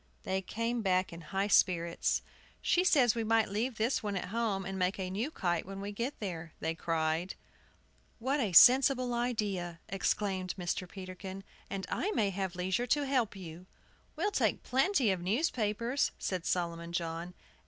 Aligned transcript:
They 0.23 0.41
came 0.41 0.81
back 0.81 1.13
in 1.13 1.21
high 1.21 1.45
spirits. 1.47 2.23
"She 2.59 2.83
says 2.83 3.13
we 3.13 3.23
might 3.23 3.49
leave 3.49 3.77
this 3.77 4.01
one 4.01 4.15
at 4.17 4.29
home, 4.29 4.65
and 4.65 4.79
make 4.79 4.97
a 4.97 5.11
new 5.11 5.29
kite 5.29 5.63
when 5.63 5.79
we 5.79 5.91
get 5.91 6.19
there," 6.19 6.53
they 6.59 6.73
cried. 6.73 7.35
"What 8.17 8.39
a 8.39 8.51
sensible 8.51 9.13
idea!" 9.13 9.79
exclaimed 9.89 10.55
Mr. 10.57 10.89
Peterkin; 10.89 11.43
"and 11.69 11.85
I 11.91 12.09
may 12.15 12.31
have 12.31 12.55
leisure 12.55 12.87
to 12.87 13.05
help 13.05 13.35
you." 13.35 13.67
"We'll 14.15 14.31
take 14.31 14.63
plenty 14.63 15.11
of 15.11 15.21
newspapers," 15.21 16.09
said 16.17 16.47
Solomon 16.47 16.93
John. 16.93 17.35